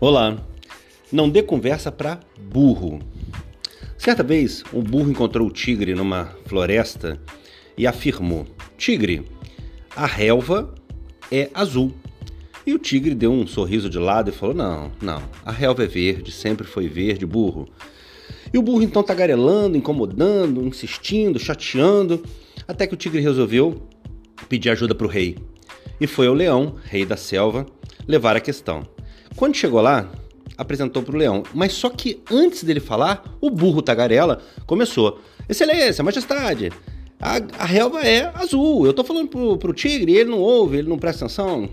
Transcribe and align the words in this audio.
Olá, 0.00 0.38
não 1.10 1.28
dê 1.28 1.42
conversa 1.42 1.90
para 1.90 2.20
burro. 2.40 3.00
Certa 3.96 4.22
vez, 4.22 4.62
um 4.72 4.80
burro 4.80 5.10
encontrou 5.10 5.48
o 5.48 5.50
tigre 5.50 5.92
numa 5.92 6.26
floresta 6.46 7.20
e 7.76 7.84
afirmou: 7.84 8.46
Tigre, 8.76 9.24
a 9.96 10.06
relva 10.06 10.72
é 11.32 11.50
azul. 11.52 11.92
E 12.64 12.72
o 12.72 12.78
tigre 12.78 13.12
deu 13.12 13.32
um 13.32 13.44
sorriso 13.44 13.90
de 13.90 13.98
lado 13.98 14.30
e 14.30 14.32
falou: 14.32 14.54
Não, 14.54 14.92
não, 15.02 15.20
a 15.44 15.50
relva 15.50 15.82
é 15.82 15.88
verde, 15.88 16.30
sempre 16.30 16.64
foi 16.64 16.86
verde, 16.86 17.26
burro. 17.26 17.68
E 18.54 18.56
o 18.56 18.62
burro 18.62 18.84
então 18.84 19.02
tagarelando, 19.02 19.76
incomodando, 19.76 20.64
insistindo, 20.64 21.40
chateando, 21.40 22.22
até 22.68 22.86
que 22.86 22.94
o 22.94 22.96
tigre 22.96 23.20
resolveu 23.20 23.82
pedir 24.48 24.70
ajuda 24.70 24.94
para 24.94 25.08
o 25.08 25.10
rei. 25.10 25.36
E 26.00 26.06
foi 26.06 26.28
ao 26.28 26.34
leão, 26.34 26.76
rei 26.84 27.04
da 27.04 27.16
selva, 27.16 27.66
levar 28.06 28.36
a 28.36 28.40
questão. 28.40 28.86
Quando 29.38 29.54
chegou 29.54 29.80
lá, 29.80 30.10
apresentou 30.56 31.00
para 31.00 31.14
o 31.14 31.18
leão. 31.18 31.44
Mas 31.54 31.72
só 31.72 31.88
que 31.88 32.20
antes 32.28 32.64
dele 32.64 32.80
falar, 32.80 33.22
o 33.40 33.48
burro 33.48 33.80
tagarela 33.80 34.42
começou: 34.66 35.20
Excelência, 35.48 36.02
Majestade, 36.02 36.72
a, 37.20 37.36
a 37.56 37.64
relva 37.64 38.00
é 38.00 38.32
azul. 38.34 38.84
Eu 38.84 38.90
estou 38.90 39.04
falando 39.04 39.28
pro, 39.28 39.56
pro 39.56 39.72
tigre, 39.72 40.16
ele 40.16 40.30
não 40.30 40.40
ouve, 40.40 40.78
ele 40.78 40.88
não 40.88 40.98
presta 40.98 41.24
atenção. 41.24 41.68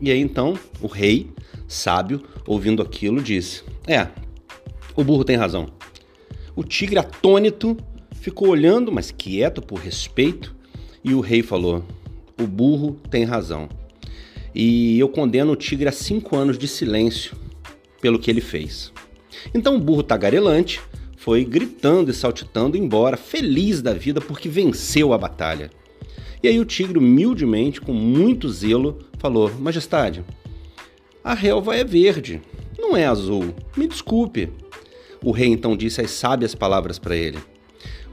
E 0.00 0.10
aí 0.10 0.18
então 0.18 0.58
o 0.82 0.88
rei, 0.88 1.30
sábio, 1.68 2.20
ouvindo 2.48 2.82
aquilo, 2.82 3.22
disse: 3.22 3.62
É, 3.86 4.08
o 4.96 5.04
burro 5.04 5.22
tem 5.22 5.36
razão. 5.36 5.68
O 6.56 6.64
tigre, 6.64 6.98
atônito, 6.98 7.76
ficou 8.12 8.48
olhando, 8.48 8.90
mas 8.90 9.12
quieto 9.12 9.62
por 9.62 9.78
respeito, 9.78 10.52
e 11.04 11.14
o 11.14 11.20
rei 11.20 11.44
falou: 11.44 11.84
O 12.42 12.44
burro 12.48 12.96
tem 13.08 13.22
razão. 13.22 13.68
E 14.54 14.98
eu 14.98 15.08
condeno 15.08 15.52
o 15.52 15.56
tigre 15.56 15.88
a 15.88 15.92
cinco 15.92 16.36
anos 16.36 16.56
de 16.56 16.68
silêncio 16.68 17.36
pelo 18.00 18.18
que 18.18 18.30
ele 18.30 18.40
fez. 18.40 18.92
Então 19.52 19.76
o 19.76 19.80
burro 19.80 20.02
tagarelante 20.02 20.80
foi 21.16 21.44
gritando 21.44 22.10
e 22.10 22.14
saltitando 22.14 22.76
embora, 22.76 23.16
feliz 23.16 23.80
da 23.82 23.92
vida 23.92 24.20
porque 24.20 24.48
venceu 24.48 25.12
a 25.12 25.18
batalha. 25.18 25.70
E 26.42 26.48
aí 26.48 26.60
o 26.60 26.64
tigre, 26.64 26.98
humildemente, 26.98 27.80
com 27.80 27.94
muito 27.94 28.48
zelo, 28.50 28.98
falou: 29.18 29.50
Majestade, 29.58 30.22
a 31.24 31.32
relva 31.32 31.74
é 31.74 31.82
verde, 31.82 32.42
não 32.78 32.94
é 32.94 33.06
azul. 33.06 33.54
Me 33.74 33.88
desculpe. 33.88 34.50
O 35.22 35.30
rei 35.30 35.48
então 35.48 35.74
disse 35.74 36.02
as 36.02 36.10
sábias 36.10 36.54
palavras 36.54 36.98
para 36.98 37.16
ele: 37.16 37.38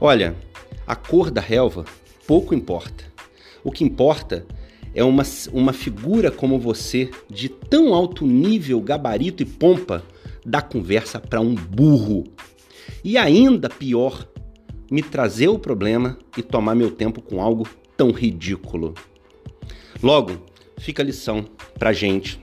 Olha, 0.00 0.34
a 0.86 0.96
cor 0.96 1.30
da 1.30 1.42
relva 1.42 1.84
pouco 2.26 2.54
importa. 2.54 3.04
O 3.62 3.70
que 3.70 3.84
importa 3.84 4.46
é 4.94 5.02
uma, 5.02 5.22
uma 5.52 5.72
figura 5.72 6.30
como 6.30 6.58
você, 6.58 7.10
de 7.28 7.48
tão 7.48 7.94
alto 7.94 8.26
nível, 8.26 8.80
gabarito 8.80 9.42
e 9.42 9.46
pompa, 9.46 10.02
da 10.44 10.60
conversa 10.60 11.18
para 11.20 11.40
um 11.40 11.54
burro. 11.54 12.24
E 13.04 13.16
ainda 13.16 13.68
pior, 13.68 14.26
me 14.90 15.02
trazer 15.02 15.48
o 15.48 15.58
problema 15.58 16.18
e 16.36 16.42
tomar 16.42 16.74
meu 16.74 16.90
tempo 16.90 17.22
com 17.22 17.40
algo 17.40 17.66
tão 17.96 18.10
ridículo. 18.10 18.94
Logo, 20.02 20.44
fica 20.78 21.02
a 21.02 21.06
lição 21.06 21.46
pra 21.78 21.92
gente. 21.92 22.40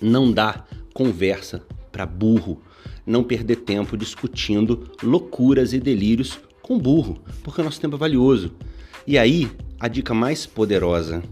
Não 0.00 0.30
dá 0.30 0.64
conversa 0.92 1.62
para 1.90 2.06
burro. 2.06 2.60
Não 3.06 3.24
perder 3.24 3.56
tempo 3.56 3.96
discutindo 3.96 4.90
loucuras 5.02 5.72
e 5.72 5.80
delírios 5.80 6.38
com 6.62 6.78
burro, 6.78 7.18
porque 7.42 7.60
o 7.60 7.64
nosso 7.64 7.80
tempo 7.80 7.96
é 7.96 7.98
valioso. 7.98 8.52
E 9.06 9.18
aí, 9.18 9.50
a 9.78 9.88
dica 9.88 10.14
mais 10.14 10.46
poderosa 10.46 11.22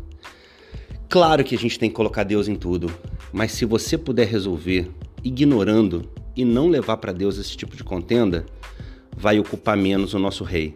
Claro 1.13 1.45
que 1.45 1.55
a 1.55 1.59
gente 1.59 1.79
tem 1.79 1.91
que 1.91 1.95
colocar 1.95 2.25
Deus 2.25 2.49
em 2.49 2.55
tudo, 2.55 2.91
mas 3.31 3.53
se 3.53 3.67
você 3.67 3.99
puder 3.99 4.27
resolver 4.27 4.91
ignorando 5.23 6.09
e 6.35 6.43
não 6.43 6.71
levar 6.71 6.97
para 6.97 7.13
Deus 7.13 7.37
esse 7.37 7.55
tipo 7.55 7.77
de 7.77 7.85
contenda, 7.85 8.47
vai 9.15 9.39
ocupar 9.39 9.77
menos 9.77 10.15
o 10.15 10.19
nosso 10.19 10.43
rei. 10.43 10.75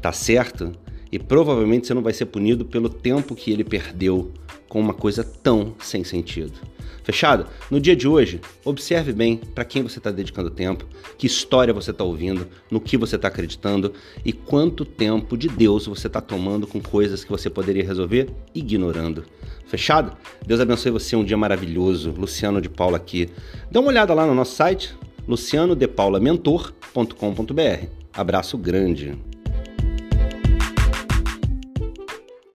Tá 0.00 0.12
certo? 0.12 0.70
E 1.10 1.18
provavelmente 1.18 1.86
você 1.86 1.94
não 1.94 2.02
vai 2.02 2.12
ser 2.12 2.26
punido 2.26 2.64
pelo 2.64 2.88
tempo 2.88 3.34
que 3.34 3.50
ele 3.50 3.64
perdeu 3.64 4.32
com 4.68 4.80
uma 4.80 4.94
coisa 4.94 5.24
tão 5.24 5.74
sem 5.78 6.04
sentido. 6.04 6.52
Fechado? 7.02 7.46
No 7.70 7.80
dia 7.80 7.96
de 7.96 8.06
hoje, 8.06 8.38
observe 8.62 9.14
bem 9.14 9.40
para 9.54 9.64
quem 9.64 9.82
você 9.82 9.96
está 9.98 10.10
dedicando 10.10 10.50
tempo, 10.50 10.84
que 11.16 11.26
história 11.26 11.72
você 11.72 11.90
está 11.90 12.04
ouvindo, 12.04 12.46
no 12.70 12.78
que 12.78 12.98
você 12.98 13.16
está 13.16 13.28
acreditando 13.28 13.94
e 14.22 14.30
quanto 14.30 14.84
tempo 14.84 15.34
de 15.34 15.48
Deus 15.48 15.86
você 15.86 16.06
está 16.06 16.20
tomando 16.20 16.66
com 16.66 16.82
coisas 16.82 17.24
que 17.24 17.30
você 17.30 17.48
poderia 17.48 17.82
resolver 17.82 18.28
ignorando. 18.54 19.24
Fechado? 19.66 20.14
Deus 20.46 20.60
abençoe 20.60 20.92
você, 20.92 21.16
um 21.16 21.24
dia 21.24 21.38
maravilhoso. 21.38 22.10
Luciano 22.10 22.60
de 22.60 22.68
Paula 22.68 22.98
aqui. 22.98 23.30
Dá 23.70 23.80
uma 23.80 23.88
olhada 23.88 24.12
lá 24.12 24.26
no 24.26 24.34
nosso 24.34 24.54
site, 24.54 24.94
lucianodepaulamentor.com.br. 25.26 27.86
Abraço 28.12 28.58
grande. 28.58 29.27